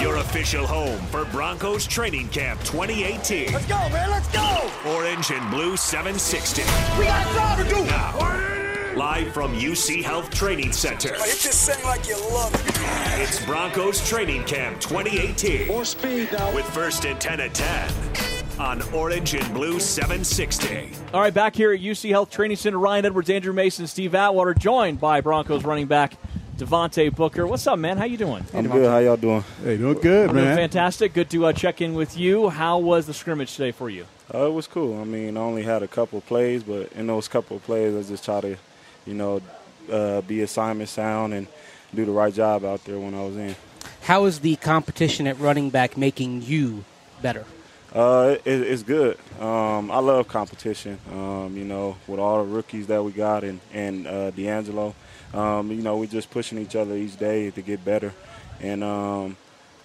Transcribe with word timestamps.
your 0.00 0.16
official 0.16 0.66
home 0.66 0.98
for 1.06 1.24
Broncos 1.26 1.86
Training 1.86 2.28
Camp 2.28 2.60
2018. 2.60 3.52
Let's 3.52 3.66
go, 3.66 3.76
man. 3.88 4.10
Let's 4.10 4.28
go. 4.28 4.70
Orange 4.86 5.30
and 5.30 5.50
Blue 5.50 5.76
760. 5.76 6.62
We 6.98 7.04
got 7.06 7.26
a 7.30 7.34
job 7.34 7.58
to 7.58 7.74
do. 7.74 7.84
Now, 7.86 8.94
live 8.96 9.32
from 9.32 9.54
UC 9.58 10.02
Health 10.02 10.30
Training 10.30 10.72
Center. 10.72 11.14
Hit 11.14 11.38
this 11.40 11.68
thing 11.68 11.84
like 11.84 12.06
you 12.08 12.16
love 12.32 12.54
it. 12.54 13.20
It's 13.20 13.44
Broncos 13.44 14.06
Training 14.08 14.44
Camp 14.44 14.80
2018 14.80 15.66
More 15.68 15.84
speed 15.84 16.28
now. 16.32 16.54
with 16.54 16.64
first 16.66 17.04
and 17.04 17.20
10 17.20 17.40
at 17.40 17.54
10 17.54 17.92
on 18.60 18.82
Orange 18.92 19.34
and 19.34 19.54
Blue 19.54 19.78
760. 19.80 20.90
All 21.14 21.20
right, 21.20 21.32
back 21.34 21.54
here 21.54 21.72
at 21.72 21.80
UC 21.80 22.10
Health 22.10 22.30
Training 22.30 22.56
Center, 22.56 22.78
Ryan 22.78 23.06
Edwards, 23.06 23.30
Andrew 23.30 23.52
Mason, 23.52 23.86
Steve 23.86 24.14
Atwater, 24.16 24.52
joined 24.54 25.00
by 25.00 25.20
Broncos 25.20 25.64
running 25.64 25.86
back 25.86 26.14
Devontae 26.58 27.14
Booker. 27.14 27.46
What's 27.46 27.68
up, 27.68 27.78
man? 27.78 27.98
How 27.98 28.04
you 28.04 28.16
doing? 28.16 28.44
I'm 28.52 28.66
good. 28.66 28.90
How 28.90 28.98
y'all 28.98 29.16
doing? 29.16 29.44
Hey, 29.62 29.76
doing 29.76 29.94
good, 29.94 30.30
I'm 30.30 30.34
doing 30.34 30.48
man. 30.48 30.56
fantastic. 30.56 31.14
Good 31.14 31.30
to 31.30 31.46
uh, 31.46 31.52
check 31.52 31.80
in 31.80 31.94
with 31.94 32.16
you. 32.16 32.48
How 32.48 32.78
was 32.78 33.06
the 33.06 33.14
scrimmage 33.14 33.52
today 33.52 33.70
for 33.70 33.88
you? 33.88 34.06
Uh, 34.34 34.48
it 34.48 34.52
was 34.52 34.66
cool. 34.66 35.00
I 35.00 35.04
mean, 35.04 35.36
I 35.36 35.40
only 35.40 35.62
had 35.62 35.84
a 35.84 35.88
couple 35.88 36.20
plays, 36.20 36.64
but 36.64 36.92
in 36.94 37.06
those 37.06 37.28
couple 37.28 37.58
of 37.58 37.62
plays, 37.62 37.94
I 37.94 38.08
just 38.08 38.24
try 38.24 38.40
to, 38.40 38.56
you 39.06 39.14
know, 39.14 39.40
uh, 39.90 40.20
be 40.22 40.42
assignment 40.42 40.88
sound 40.88 41.32
and 41.32 41.46
do 41.94 42.04
the 42.04 42.10
right 42.10 42.34
job 42.34 42.64
out 42.64 42.84
there 42.84 42.98
when 42.98 43.14
I 43.14 43.22
was 43.22 43.36
in. 43.36 43.54
How 44.02 44.24
is 44.24 44.40
the 44.40 44.56
competition 44.56 45.28
at 45.28 45.38
running 45.38 45.70
back 45.70 45.96
making 45.96 46.42
you 46.42 46.84
better? 47.22 47.44
Uh, 47.98 48.36
it, 48.44 48.60
it's 48.60 48.84
good. 48.84 49.18
Um, 49.40 49.90
I 49.90 49.98
love 49.98 50.28
competition. 50.28 51.00
Um, 51.10 51.56
you 51.56 51.64
know, 51.64 51.96
with 52.06 52.20
all 52.20 52.44
the 52.44 52.48
rookies 52.48 52.86
that 52.86 53.02
we 53.02 53.10
got 53.10 53.42
and 53.42 53.58
and 53.72 54.06
uh, 54.06 54.30
De'Angelo, 54.30 54.94
um, 55.34 55.72
you 55.72 55.82
know, 55.82 55.96
we're 55.96 56.06
just 56.06 56.30
pushing 56.30 56.58
each 56.58 56.76
other 56.76 56.94
each 56.94 57.16
day 57.16 57.50
to 57.50 57.60
get 57.60 57.84
better. 57.84 58.14
And 58.60 58.84
um, 58.84 59.36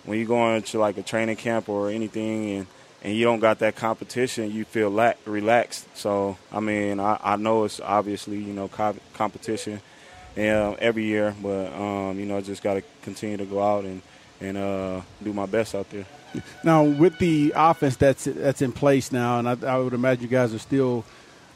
when 0.05 0.19
you 0.19 0.27
go 0.27 0.53
into 0.53 0.77
like 0.77 0.99
a 0.99 1.01
training 1.01 1.37
camp 1.37 1.67
or 1.69 1.89
anything, 1.89 2.51
and 2.51 2.67
and 3.01 3.15
you 3.15 3.23
don't 3.23 3.39
got 3.39 3.57
that 3.59 3.75
competition, 3.75 4.51
you 4.51 4.63
feel 4.63 4.91
la- 4.91 5.13
relaxed. 5.25 5.87
So 5.97 6.37
I 6.51 6.59
mean, 6.59 6.99
I, 6.99 7.19
I 7.19 7.35
know 7.35 7.63
it's 7.63 7.79
obviously 7.79 8.37
you 8.37 8.53
know 8.53 8.67
co- 8.67 8.95
competition, 9.15 9.81
every 10.37 11.05
year, 11.05 11.35
but 11.41 11.73
um, 11.73 12.19
you 12.19 12.27
know, 12.27 12.39
just 12.41 12.61
got 12.61 12.75
to 12.75 12.83
continue 13.01 13.37
to 13.37 13.45
go 13.45 13.59
out 13.59 13.85
and 13.85 14.03
and 14.43 14.57
uh, 14.57 15.01
do 15.23 15.33
my 15.33 15.45
best 15.45 15.75
out 15.75 15.89
there. 15.89 16.05
Now, 16.63 16.83
with 16.83 17.19
the 17.19 17.53
offense 17.55 17.95
that's 17.95 18.23
that's 18.25 18.61
in 18.63 18.71
place 18.71 19.11
now, 19.11 19.37
and 19.39 19.47
I, 19.47 19.55
I 19.75 19.77
would 19.77 19.93
imagine 19.93 20.23
you 20.23 20.29
guys 20.29 20.51
are 20.53 20.59
still 20.59 21.05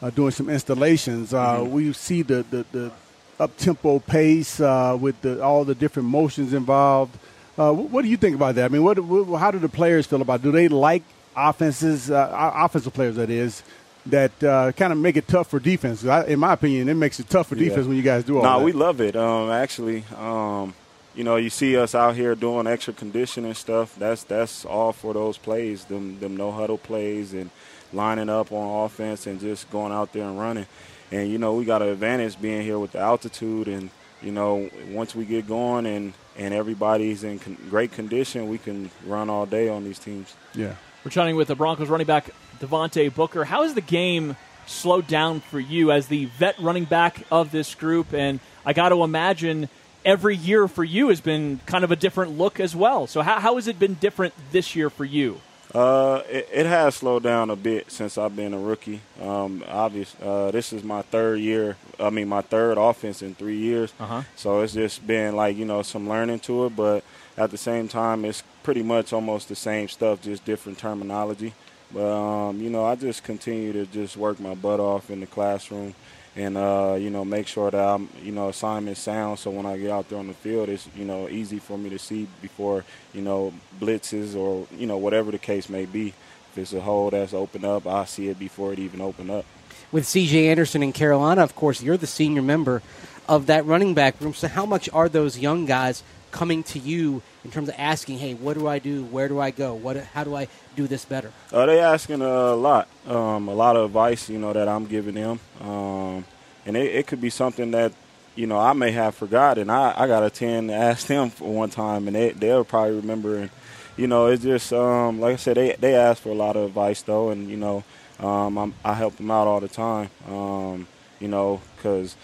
uh, 0.04 0.12
doing 0.12 0.32
some 0.32 0.50
installations. 0.50 1.34
Uh, 1.34 1.58
Mm-hmm. 1.58 1.72
We 1.72 1.94
see 1.94 2.22
the 2.22 2.46
the, 2.50 2.66
the 2.72 2.92
up 3.40 3.56
tempo 3.58 4.00
pace 4.00 4.60
uh, 4.60 4.96
with 5.00 5.20
the, 5.22 5.42
all 5.44 5.64
the 5.66 5.74
different 5.76 6.10
motions 6.10 6.54
involved. 6.54 7.18
Uh, 7.58 7.72
wh- 7.72 7.92
what 7.92 8.04
do 8.04 8.08
you 8.10 8.18
think 8.18 8.36
about 8.36 8.54
that? 8.56 8.66
I 8.66 8.68
mean, 8.68 8.84
what, 8.84 9.00
what 9.00 9.38
how 9.40 9.50
do 9.52 9.58
the 9.60 9.70
players 9.70 10.06
feel 10.06 10.22
about? 10.22 10.42
It? 10.42 10.44
Do 10.44 10.52
they 10.52 10.68
like 10.68 11.02
offenses, 11.36 12.12
uh, 12.12 12.52
offensive 12.56 12.94
players 12.94 13.16
that 13.16 13.30
is, 13.32 13.64
that 14.08 14.32
uh, 14.44 14.72
kind 14.74 14.92
of 14.94 15.00
make 15.00 15.18
it 15.18 15.28
tough 15.28 15.50
for 15.50 15.60
defense? 15.60 16.06
I, 16.06 16.24
in 16.26 16.40
my 16.40 16.54
opinion, 16.54 16.88
it 16.90 16.94
makes 16.96 17.20
it 17.20 17.30
tough 17.30 17.48
for 17.48 17.56
Yeah. 17.56 17.70
defense 17.70 17.88
when 17.88 17.98
you 17.98 18.04
guys 18.04 18.24
do 18.24 18.38
all 18.38 18.44
No, 18.44 18.60
that. 18.60 18.66
we 18.66 18.72
love 18.74 19.02
it. 19.02 19.16
Um, 19.16 19.50
actually, 19.50 20.04
um, 20.16 20.74
you 21.18 21.24
know, 21.24 21.36
you 21.36 21.50
see 21.50 21.76
us 21.76 21.96
out 21.96 22.16
here 22.16 22.36
doing 22.36 22.68
extra 22.68 22.94
conditioning 22.94 23.56
stuff. 23.56 23.96
That's 23.98 24.24
that's 24.24 24.66
all 24.66 24.94
for 24.94 25.16
those 25.16 25.38
plays, 25.40 25.86
them 25.86 26.20
them 26.20 26.38
no 26.38 26.52
huddle 26.52 26.78
plays 26.78 27.34
and 27.34 27.50
lining 27.92 28.30
up 28.30 28.52
on 28.52 28.86
offense 28.86 29.26
and 29.26 29.40
just 29.40 29.70
going 29.72 29.92
out 29.92 30.14
there 30.14 30.26
and 30.26 30.40
running. 30.40 30.68
And 31.12 31.32
you 31.32 31.40
know, 31.40 31.56
we 31.56 31.66
got 31.66 31.82
an 31.82 31.90
advantage 31.90 32.40
being 32.40 32.62
here 32.62 32.78
with 32.78 32.92
the 32.92 33.00
altitude 33.00 33.68
and 33.68 33.90
you 34.22 34.32
know, 34.32 34.70
once 34.92 35.16
we 35.16 35.26
get 35.26 35.48
going 35.48 35.88
and 35.88 36.14
and 36.38 36.54
everybody's 36.54 37.24
in 37.24 37.40
con- 37.40 37.58
great 37.68 37.92
condition, 37.92 38.48
we 38.48 38.60
can 38.60 38.92
run 39.04 39.28
all 39.28 39.48
day 39.48 39.70
on 39.70 39.84
these 39.84 40.00
teams. 40.00 40.36
yeah. 40.54 40.76
We're 41.04 41.12
chatting 41.12 41.36
with 41.36 41.48
the 41.48 41.56
Broncos 41.56 41.88
running 41.88 42.08
back 42.08 42.30
Devontae 42.60 43.14
Booker. 43.16 43.46
How 43.46 43.64
has 43.64 43.74
the 43.74 43.82
game 43.82 44.36
slowed 44.66 45.08
down 45.08 45.40
for 45.40 45.60
you 45.60 45.92
as 45.92 46.08
the 46.08 46.26
vet 46.26 46.60
running 46.60 46.84
back 46.84 47.24
of 47.32 47.52
this 47.52 47.74
group? 47.76 48.14
And 48.14 48.42
I 48.66 48.74
got 48.74 48.90
to 48.90 49.02
imagine 49.04 49.70
every 50.08 50.38
year 50.38 50.68
for 50.70 50.86
you 50.86 51.10
has 51.10 51.22
been 51.22 51.60
kind 51.66 51.84
of 51.84 51.92
a 51.92 51.96
different 51.96 52.38
look 52.38 52.60
as 52.60 52.76
well. 52.76 53.06
So 53.06 53.22
how, 53.22 53.40
how 53.40 53.56
has 53.56 53.68
it 53.68 53.78
been 53.78 53.96
different 53.96 54.34
this 54.52 54.76
year 54.76 54.90
for 54.90 55.06
you? 55.06 55.42
Uh, 55.76 56.24
it, 56.30 56.48
it 56.52 56.66
has 56.66 56.96
slowed 56.96 57.24
down 57.24 57.50
a 57.50 57.56
bit 57.56 57.92
since 57.92 58.18
I've 58.18 58.36
been 58.36 58.54
a 58.54 58.60
rookie. 58.60 59.02
Um, 59.22 59.66
obvious, 59.68 60.16
uh, 60.22 60.50
this 60.50 60.72
is 60.72 60.82
my 60.82 61.02
third 61.02 61.42
year. 61.42 61.76
I 62.00 62.10
mean, 62.10 62.30
my 62.30 62.42
third 62.42 62.78
offense 62.78 63.22
in 63.22 63.36
three 63.36 63.58
years. 63.58 63.94
Uh-huh. 64.00 64.24
So 64.38 64.62
it's 64.62 64.74
just 64.74 65.06
been 65.06 65.36
like 65.36 65.58
you 65.58 65.66
know 65.66 65.82
some 65.82 66.08
learning 66.08 66.40
to 66.42 66.68
it, 66.68 66.76
but 66.76 67.04
at 67.38 67.52
the 67.52 67.58
same 67.58 67.90
time, 67.90 68.24
it's 68.24 68.44
pretty 68.64 68.82
much 68.82 69.12
almost 69.12 69.50
the 69.50 69.56
same 69.56 69.90
stuff, 69.90 70.22
just 70.22 70.46
different 70.46 70.78
terminology. 70.78 71.54
But 71.94 72.10
um, 72.10 72.62
you 72.62 72.70
know, 72.70 72.86
I 72.86 72.96
just 72.96 73.26
continue 73.26 73.74
to 73.74 73.86
just 73.86 74.16
work 74.16 74.40
my 74.40 74.56
butt 74.56 74.80
off 74.80 75.10
in 75.10 75.20
the 75.20 75.28
classroom, 75.28 75.96
and 76.38 76.56
uh, 76.56 76.96
you 77.00 77.10
know, 77.10 77.26
make 77.26 77.48
sure 77.48 77.72
that 77.72 77.84
I'm 77.84 78.10
you 78.22 78.32
know 78.32 78.50
assignment 78.50 78.98
sound. 78.98 79.40
So 79.40 79.50
when 79.50 79.66
I 79.66 79.78
get 79.78 79.90
out 79.90 80.08
there 80.08 80.20
on 80.20 80.28
the 80.28 80.36
field, 80.36 80.70
it's 80.70 80.88
you 80.96 81.04
know 81.04 81.28
easy 81.28 81.58
for 81.58 81.78
me 81.78 81.90
to 81.90 82.00
see 82.00 82.28
before 82.42 82.86
you 83.14 83.22
know 83.22 83.52
blitzes 83.80 84.36
or 84.36 84.68
you 84.78 84.86
know 84.86 84.98
whatever 84.98 85.32
the 85.32 85.40
case 85.40 85.68
may 85.68 85.86
be. 85.86 86.14
If 86.52 86.58
it's 86.60 86.74
a 86.74 86.82
hole 86.82 87.10
that's 87.10 87.34
open 87.34 87.66
up, 87.66 87.88
I 87.88 88.06
see 88.06 88.30
it 88.30 88.38
before 88.38 88.72
it 88.72 88.80
even 88.80 89.02
open 89.02 89.32
up. 89.32 89.46
With 89.92 90.06
C.J. 90.06 90.50
Anderson 90.50 90.84
in 90.84 90.92
Carolina, 90.92 91.44
of 91.44 91.56
course, 91.56 91.82
you're 91.82 91.98
the 91.98 92.08
senior 92.08 92.42
member 92.42 92.82
of 93.28 93.48
that 93.48 93.66
running 93.66 93.94
back 93.94 94.20
room. 94.20 94.34
So 94.34 94.48
how 94.48 94.66
much 94.66 94.90
are 94.92 95.08
those 95.10 95.40
young 95.40 95.66
guys 95.66 96.04
coming 96.32 96.64
to 96.64 96.80
you 96.80 97.22
in 97.44 97.52
terms 97.52 97.70
of 97.70 97.76
asking, 97.78 98.20
"Hey, 98.20 98.34
what 98.34 98.58
do 98.58 98.68
I 98.68 98.80
do? 98.80 99.04
Where 99.06 99.28
do 99.28 99.40
I 99.40 99.52
go? 99.52 99.74
What? 99.74 99.98
How 99.98 100.24
do 100.24 100.36
I 100.36 100.48
do 100.76 100.88
this 100.88 101.06
better?" 101.06 101.32
Uh, 101.52 101.66
they 101.66 101.80
asking 101.80 102.22
a 102.22 102.54
lot, 102.54 102.88
um, 103.08 103.48
a 103.48 103.54
lot 103.54 103.76
of 103.76 103.86
advice, 103.86 104.30
you 104.30 104.40
know, 104.40 104.54
that 104.54 104.68
I'm 104.68 104.86
giving 104.86 105.16
them, 105.16 105.40
um, 105.62 106.26
and 106.66 106.76
it, 106.76 106.96
it 106.96 107.08
could 107.08 107.22
be 107.22 107.30
something 107.30 107.72
that, 107.72 107.94
you 108.36 108.46
know, 108.46 108.60
I 108.60 108.74
may 108.74 108.92
have 108.92 109.16
forgotten. 109.16 109.70
I, 109.70 110.04
I 110.04 110.08
got 110.08 110.24
a 110.24 110.30
ten 110.30 110.68
to 110.68 110.74
ask 110.74 111.08
them 111.08 111.30
for 111.38 111.52
one 111.52 111.70
time, 111.70 112.08
and 112.08 112.16
they 112.16 112.32
they'll 112.32 112.66
probably 112.66 112.98
remember. 112.98 113.38
And 113.38 113.50
you 113.96 114.08
know, 114.08 114.28
it's 114.28 114.44
just 114.44 114.72
um, 114.74 115.20
like 115.20 115.34
I 115.34 115.38
said, 115.38 115.58
they 115.58 115.76
they 115.80 115.96
ask 115.96 116.22
for 116.22 116.30
a 116.30 116.36
lot 116.36 116.56
of 116.56 116.66
advice 116.66 117.02
though, 117.02 117.30
and 117.30 117.50
you 117.50 117.58
know, 117.58 117.84
um, 118.20 118.58
I'm, 118.58 118.74
I 118.84 118.94
help 118.94 119.16
them 119.18 119.30
out 119.32 119.48
all 119.48 119.60
the 119.60 119.68
time, 119.68 120.10
um, 120.28 120.88
you 121.20 121.28
know, 121.28 121.62
because 121.76 122.16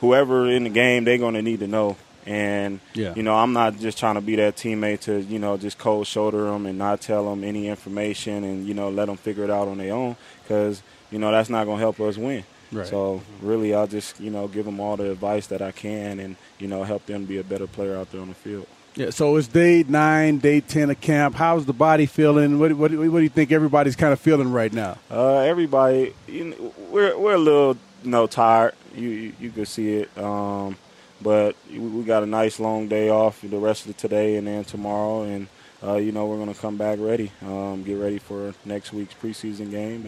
whoever 0.00 0.50
in 0.50 0.64
the 0.64 0.70
game, 0.70 1.04
they're 1.04 1.18
going 1.18 1.34
to 1.34 1.42
need 1.42 1.60
to 1.60 1.66
know. 1.66 1.96
And 2.26 2.80
Yeah. 2.94 3.12
you 3.14 3.22
know, 3.22 3.36
I'm 3.36 3.52
not 3.52 3.78
just 3.78 3.98
trying 3.98 4.16
to 4.16 4.20
be 4.20 4.34
that 4.36 4.56
teammate 4.56 5.00
to 5.02 5.20
you 5.20 5.38
know 5.38 5.56
just 5.56 5.78
cold 5.78 6.08
shoulder 6.08 6.44
them 6.44 6.66
and 6.66 6.76
not 6.76 7.00
tell 7.00 7.30
them 7.30 7.44
any 7.44 7.68
information 7.68 8.42
and 8.42 8.66
you 8.66 8.74
know 8.74 8.88
let 8.90 9.06
them 9.06 9.16
figure 9.16 9.44
it 9.44 9.50
out 9.50 9.68
on 9.68 9.78
their 9.78 9.94
own 9.94 10.16
because 10.42 10.82
you 11.12 11.20
know 11.20 11.30
that's 11.30 11.48
not 11.48 11.64
going 11.66 11.76
to 11.76 11.80
help 11.80 12.00
us 12.00 12.16
win. 12.18 12.42
Right. 12.72 12.84
So 12.88 13.22
really, 13.40 13.72
I'll 13.74 13.86
just 13.86 14.18
you 14.18 14.30
know 14.32 14.48
give 14.48 14.64
them 14.64 14.80
all 14.80 14.96
the 14.96 15.12
advice 15.12 15.46
that 15.48 15.62
I 15.62 15.70
can 15.70 16.18
and 16.18 16.34
you 16.58 16.66
know 16.66 16.82
help 16.82 17.06
them 17.06 17.26
be 17.26 17.38
a 17.38 17.44
better 17.44 17.68
player 17.68 17.96
out 17.96 18.10
there 18.10 18.20
on 18.20 18.28
the 18.28 18.34
field. 18.34 18.66
Yeah, 18.96 19.10
so 19.10 19.36
it's 19.36 19.46
day 19.46 19.84
nine, 19.86 20.38
day 20.38 20.62
ten 20.62 20.88
of 20.88 20.98
camp. 21.02 21.34
How's 21.34 21.66
the 21.66 21.74
body 21.74 22.06
feeling? 22.06 22.58
What, 22.58 22.72
what, 22.72 22.90
what 22.92 23.18
do 23.18 23.20
you 23.20 23.28
think 23.28 23.52
everybody's 23.52 23.94
kind 23.94 24.10
of 24.10 24.18
feeling 24.18 24.50
right 24.50 24.72
now? 24.72 24.96
Uh, 25.10 25.40
everybody, 25.40 26.14
you 26.26 26.44
know, 26.44 26.74
we're 26.90 27.16
we're 27.18 27.34
a 27.34 27.38
little 27.38 27.76
you 28.02 28.10
know 28.10 28.26
tired. 28.26 28.74
You 28.94 29.08
you, 29.08 29.32
you 29.38 29.50
could 29.50 29.68
see 29.68 29.96
it. 29.96 30.16
Um, 30.16 30.78
but 31.20 31.56
we 31.70 31.78
we 31.78 32.04
got 32.04 32.22
a 32.22 32.26
nice 32.26 32.58
long 32.58 32.88
day 32.88 33.10
off 33.10 33.42
the 33.42 33.58
rest 33.58 33.84
of 33.84 33.94
today 33.98 34.36
and 34.36 34.46
then 34.46 34.64
tomorrow, 34.64 35.24
and 35.24 35.48
uh, 35.82 35.96
you 35.96 36.10
know 36.10 36.24
we're 36.24 36.38
gonna 36.38 36.54
come 36.54 36.78
back 36.78 36.98
ready, 36.98 37.30
um, 37.42 37.82
get 37.82 37.98
ready 37.98 38.18
for 38.18 38.54
next 38.64 38.94
week's 38.94 39.12
preseason 39.12 39.70
game, 39.70 40.06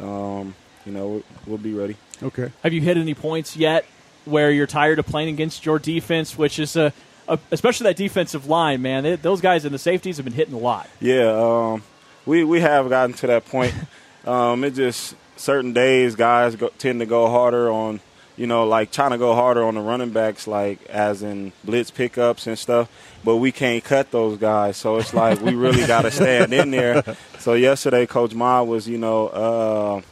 and 0.00 0.08
um, 0.08 0.54
you 0.86 0.92
know 0.92 1.08
we'll, 1.08 1.22
we'll 1.46 1.58
be 1.58 1.74
ready. 1.74 1.96
Okay. 2.22 2.50
Have 2.62 2.72
you 2.72 2.80
hit 2.80 2.96
any 2.96 3.12
points 3.12 3.58
yet 3.58 3.84
where 4.24 4.50
you're 4.50 4.66
tired 4.66 4.98
of 4.98 5.04
playing 5.06 5.28
against 5.28 5.66
your 5.66 5.78
defense, 5.78 6.38
which 6.38 6.58
is 6.58 6.76
a, 6.76 6.92
a 7.28 7.38
especially 7.50 7.84
that 7.84 7.96
defensive 7.96 8.46
line, 8.46 8.82
man? 8.82 9.02
They, 9.02 9.16
those 9.16 9.40
guys 9.40 9.64
in 9.64 9.72
the 9.72 9.78
safeties 9.78 10.16
have 10.16 10.24
been 10.24 10.34
hitting 10.34 10.54
a 10.54 10.58
lot. 10.58 10.88
Yeah, 11.00 11.30
um, 11.30 11.82
we 12.26 12.44
we 12.44 12.60
have 12.60 12.88
gotten 12.88 13.14
to 13.16 13.26
that 13.28 13.46
point. 13.46 13.74
um, 14.26 14.64
it 14.64 14.74
just 14.74 15.14
certain 15.36 15.72
days 15.72 16.14
guys 16.14 16.56
go, 16.56 16.68
tend 16.78 17.00
to 17.00 17.06
go 17.06 17.28
harder 17.28 17.70
on, 17.70 18.00
you 18.36 18.46
know, 18.46 18.66
like 18.66 18.92
trying 18.92 19.10
to 19.10 19.18
go 19.18 19.34
harder 19.34 19.64
on 19.64 19.74
the 19.74 19.80
running 19.80 20.10
backs, 20.10 20.46
like 20.46 20.84
as 20.86 21.22
in 21.22 21.52
blitz 21.64 21.90
pickups 21.90 22.46
and 22.46 22.58
stuff. 22.58 22.90
But 23.24 23.36
we 23.36 23.52
can't 23.52 23.82
cut 23.82 24.10
those 24.10 24.38
guys, 24.38 24.76
so 24.76 24.96
it's 24.98 25.14
like 25.14 25.40
we 25.40 25.54
really 25.54 25.86
got 25.86 26.02
to 26.02 26.10
stand 26.10 26.52
in 26.52 26.70
there. 26.70 27.02
So 27.38 27.54
yesterday, 27.54 28.06
Coach 28.06 28.34
Ma 28.34 28.62
was, 28.62 28.88
you 28.88 28.98
know, 28.98 29.28
uh, 29.28 30.02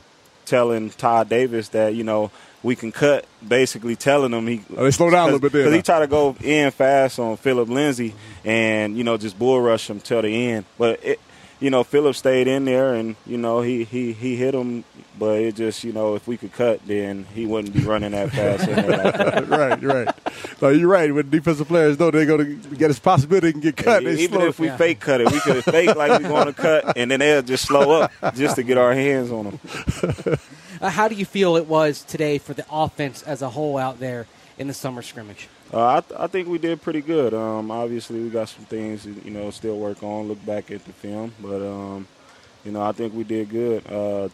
telling 0.50 0.90
Todd 0.90 1.28
Davis 1.28 1.68
that 1.68 1.94
you 1.94 2.04
know 2.04 2.30
we 2.62 2.76
can 2.76 2.92
cut, 2.92 3.24
basically 3.46 3.96
telling 3.96 4.32
him 4.32 4.46
he. 4.46 4.62
Oh, 4.76 4.84
they 4.84 4.90
slow 4.90 5.08
down 5.08 5.30
a 5.30 5.32
little 5.32 5.40
bit 5.40 5.52
there, 5.52 5.62
because 5.62 5.76
he 5.76 5.82
tried 5.82 6.00
to 6.00 6.06
go 6.06 6.36
in 6.42 6.70
fast 6.72 7.18
on 7.18 7.36
Phillip 7.38 7.68
Lindsay 7.68 8.14
and 8.44 8.98
you 8.98 9.04
know 9.04 9.16
just 9.16 9.38
bull 9.38 9.60
rush 9.60 9.88
him 9.88 10.00
till 10.00 10.22
the 10.22 10.50
end. 10.50 10.66
But 10.76 11.02
it, 11.04 11.20
you 11.60 11.70
know, 11.70 11.84
Phillips 11.84 12.18
stayed 12.18 12.48
in 12.48 12.64
there, 12.64 12.94
and 12.94 13.16
you 13.26 13.36
know, 13.38 13.60
he 13.60 13.84
he 13.84 14.12
he 14.12 14.34
hit 14.36 14.54
him, 14.54 14.82
but 15.18 15.38
it 15.40 15.54
just 15.56 15.84
you 15.84 15.92
know, 15.92 16.14
if 16.14 16.26
we 16.26 16.36
could 16.36 16.52
cut, 16.52 16.80
then 16.86 17.26
he 17.34 17.46
wouldn't 17.46 17.74
be 17.74 17.80
running 17.80 18.12
that 18.12 18.30
fast. 18.30 18.66
in 18.68 18.74
there 18.76 19.04
like 19.04 19.14
that. 19.16 19.48
right, 19.48 19.82
right. 19.82 20.14
No, 20.62 20.68
you're 20.70 20.88
right. 20.88 21.12
With 21.14 21.30
defensive 21.30 21.68
players 21.68 21.96
though, 21.98 22.10
they're 22.10 22.26
going 22.26 22.60
to 22.62 22.68
get 22.76 22.88
this 22.88 22.98
possibility 22.98 23.48
they 23.48 23.52
can 23.52 23.60
get 23.60 23.76
cut, 23.76 24.02
they 24.04 24.14
Even 24.14 24.38
slow. 24.40 24.46
if 24.48 24.58
we 24.58 24.68
fake 24.70 25.00
cut 25.00 25.20
it, 25.20 25.30
we 25.30 25.40
could 25.40 25.62
fake 25.64 25.94
like 25.94 26.22
we're 26.22 26.28
going 26.28 26.46
to 26.46 26.52
cut, 26.52 26.96
and 26.96 27.10
then 27.10 27.20
they'll 27.20 27.42
just 27.42 27.66
slow 27.66 28.00
up 28.02 28.12
just 28.34 28.56
to 28.56 28.62
get 28.62 28.78
our 28.78 28.94
hands 28.94 29.30
on 29.30 29.44
them. 29.44 29.60
Uh, 30.80 30.88
how 30.88 31.08
do 31.08 31.14
you 31.14 31.26
feel 31.26 31.56
it 31.56 31.66
was 31.66 32.02
today 32.04 32.38
for 32.38 32.54
the 32.54 32.64
offense 32.72 33.22
as 33.24 33.42
a 33.42 33.50
whole 33.50 33.76
out 33.76 34.00
there 34.00 34.26
in 34.58 34.66
the 34.66 34.72
summer 34.74 35.02
scrimmage? 35.02 35.46
Uh, 35.72 35.86
I, 35.86 36.00
th- 36.00 36.20
I 36.20 36.26
think 36.26 36.48
we 36.48 36.58
did 36.58 36.82
pretty 36.82 37.00
good. 37.00 37.32
Um, 37.32 37.70
obviously, 37.70 38.20
we 38.20 38.28
got 38.28 38.48
some 38.48 38.64
things 38.64 39.06
you 39.06 39.30
know 39.30 39.50
still 39.50 39.78
work 39.78 40.02
on. 40.02 40.28
Look 40.28 40.44
back 40.44 40.70
at 40.70 40.84
the 40.84 40.92
film, 40.92 41.32
but 41.40 41.62
um, 41.62 42.08
you 42.64 42.72
know 42.72 42.82
I 42.82 42.92
think 42.92 43.14
we 43.14 43.24
did 43.24 43.50
good. 43.50 43.86
Uh, 43.86 44.28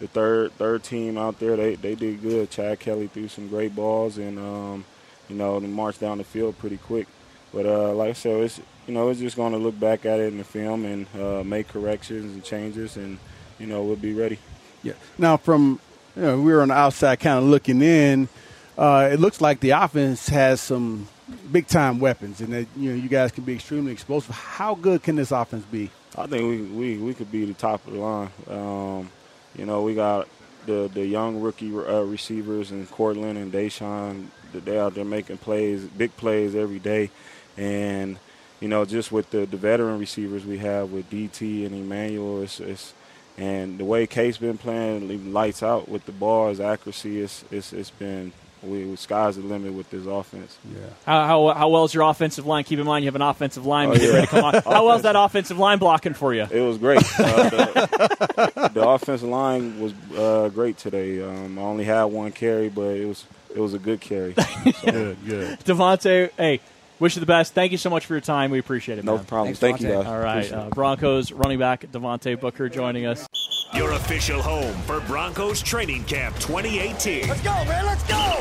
the 0.00 0.08
third 0.08 0.52
third 0.52 0.82
team 0.82 1.16
out 1.16 1.38
there, 1.38 1.56
they 1.56 1.76
they 1.76 1.94
did 1.94 2.20
good. 2.20 2.50
Chad 2.50 2.80
Kelly 2.80 3.06
threw 3.06 3.28
some 3.28 3.48
great 3.48 3.74
balls, 3.74 4.18
and 4.18 4.38
um, 4.38 4.84
you 5.28 5.36
know 5.36 5.58
they 5.60 5.66
marched 5.66 6.00
down 6.00 6.18
the 6.18 6.24
field 6.24 6.58
pretty 6.58 6.76
quick. 6.76 7.06
But 7.54 7.66
uh, 7.66 7.92
like 7.94 8.10
I 8.10 8.14
said, 8.14 8.42
it's 8.42 8.60
you 8.86 8.92
know 8.92 9.08
it's 9.08 9.20
just 9.20 9.36
going 9.36 9.52
to 9.52 9.58
look 9.58 9.78
back 9.78 10.04
at 10.04 10.20
it 10.20 10.32
in 10.32 10.38
the 10.38 10.44
film 10.44 10.84
and 10.84 11.06
uh, 11.18 11.42
make 11.42 11.68
corrections 11.68 12.34
and 12.34 12.44
changes, 12.44 12.96
and 12.96 13.18
you 13.58 13.66
know 13.66 13.82
we'll 13.82 13.96
be 13.96 14.12
ready. 14.12 14.38
Yeah. 14.82 14.94
Now, 15.16 15.36
from 15.38 15.80
you 16.16 16.22
know, 16.22 16.40
we 16.40 16.52
were 16.52 16.60
on 16.60 16.68
the 16.68 16.74
outside, 16.74 17.20
kind 17.20 17.38
of 17.38 17.44
looking 17.44 17.80
in. 17.80 18.28
Uh, 18.76 19.10
it 19.12 19.20
looks 19.20 19.40
like 19.40 19.60
the 19.60 19.70
offense 19.70 20.28
has 20.28 20.60
some 20.60 21.06
big 21.50 21.66
time 21.66 22.00
weapons, 22.00 22.40
and 22.40 22.52
that 22.52 22.66
you 22.76 22.90
know 22.90 22.96
you 22.96 23.08
guys 23.08 23.30
can 23.32 23.44
be 23.44 23.54
extremely 23.54 23.92
explosive. 23.92 24.34
How 24.34 24.74
good 24.74 25.02
can 25.02 25.16
this 25.16 25.30
offense 25.30 25.64
be? 25.66 25.90
I 26.16 26.26
think 26.26 26.42
we 26.42 26.62
we, 26.62 26.98
we 26.98 27.14
could 27.14 27.30
be 27.30 27.44
the 27.44 27.54
top 27.54 27.86
of 27.86 27.92
the 27.92 27.98
line. 27.98 28.30
Um, 28.48 29.10
you 29.56 29.66
know, 29.66 29.82
we 29.82 29.94
got 29.94 30.28
the 30.66 30.90
the 30.92 31.06
young 31.06 31.40
rookie 31.40 31.74
uh, 31.74 32.02
receivers 32.02 32.70
in 32.70 32.86
Courtland 32.86 33.38
and 33.38 33.52
DaeSean. 33.52 34.26
They 34.52 34.78
out 34.78 34.94
there 34.94 35.04
making 35.04 35.38
plays, 35.38 35.84
big 35.84 36.14
plays 36.16 36.54
every 36.54 36.78
day, 36.78 37.10
and 37.56 38.18
you 38.60 38.68
know, 38.68 38.84
just 38.84 39.10
with 39.10 39.30
the, 39.30 39.44
the 39.44 39.56
veteran 39.56 39.98
receivers 39.98 40.44
we 40.44 40.58
have 40.58 40.92
with 40.92 41.10
DT 41.10 41.66
and 41.66 41.74
Emmanuel, 41.74 42.42
it's, 42.42 42.60
it's 42.60 42.94
and 43.36 43.78
the 43.78 43.84
way 43.84 44.06
Case 44.06 44.36
been 44.36 44.58
playing, 44.58 45.32
lights 45.32 45.62
out 45.62 45.88
with 45.88 46.04
the 46.06 46.12
ball, 46.12 46.48
his 46.48 46.60
accuracy, 46.60 47.20
it's 47.20 47.44
it's, 47.50 47.72
it's 47.72 47.90
been 47.90 48.32
we 48.62 48.94
sky's 48.96 49.36
the 49.36 49.42
limit 49.42 49.72
with 49.72 49.90
this 49.90 50.06
offense. 50.06 50.56
Yeah. 50.72 50.80
How, 51.06 51.26
how, 51.26 51.54
how 51.54 51.68
well 51.68 51.84
is 51.84 51.92
your 51.94 52.04
offensive 52.08 52.46
line? 52.46 52.64
Keep 52.64 52.78
in 52.78 52.86
mind 52.86 53.04
you 53.04 53.08
have 53.08 53.16
an 53.16 53.22
offensive 53.22 53.66
line 53.66 53.88
Oh, 53.88 53.94
yeah. 53.94 54.08
ready 54.08 54.20
to 54.22 54.26
come 54.28 54.44
on. 54.44 54.54
How 54.62 54.84
well 54.86 54.96
is 54.96 55.02
that 55.02 55.16
offensive 55.16 55.58
line 55.58 55.78
blocking 55.78 56.14
for 56.14 56.32
you? 56.32 56.46
It 56.50 56.60
was 56.60 56.78
great. 56.78 57.02
Uh, 57.18 57.48
the, 57.50 58.70
the 58.74 58.88
offensive 58.88 59.28
line 59.28 59.80
was 59.80 59.92
uh, 60.16 60.48
great 60.48 60.76
today. 60.78 61.22
Um, 61.22 61.58
I 61.58 61.62
only 61.62 61.84
had 61.84 62.04
one 62.04 62.32
carry, 62.32 62.68
but 62.68 62.96
it 62.96 63.06
was 63.06 63.24
it 63.54 63.58
was 63.58 63.74
a 63.74 63.78
good 63.78 64.00
carry. 64.00 64.34
So, 64.34 64.42
Good, 64.92 65.16
good. 65.26 65.58
Devontae, 65.60 66.30
hey, 66.38 66.60
wish 66.98 67.16
you 67.16 67.20
the 67.20 67.26
best. 67.26 67.52
Thank 67.54 67.72
you 67.72 67.78
so 67.78 67.90
much 67.90 68.06
for 68.06 68.14
your 68.14 68.20
time. 68.20 68.50
We 68.50 68.58
appreciate 68.58 68.98
it, 68.98 69.04
no 69.04 69.16
man. 69.16 69.24
problem. 69.24 69.54
Thanks, 69.54 69.58
Thank 69.60 69.80
you, 69.80 69.88
guys. 69.88 70.06
All 70.06 70.18
right, 70.18 70.50
uh. 70.52 70.68
Broncos 70.70 71.32
running 71.32 71.58
back 71.58 71.82
Devontae 71.92 72.40
Booker 72.40 72.68
joining 72.68 73.06
us. 73.06 73.26
Your 73.74 73.92
official 73.92 74.40
home 74.42 74.74
for 74.82 75.00
Broncos 75.00 75.62
Training 75.62 76.04
Camp 76.04 76.34
2018. 76.38 77.28
Let's 77.28 77.40
go, 77.42 77.50
man. 77.64 77.86
Let's 77.86 78.02
go. 78.04 78.31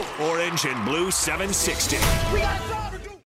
And 0.42 0.84
Blue 0.86 1.12
760. 1.12 1.98
We 2.34 2.40
got 2.40 2.58
to 2.58 2.91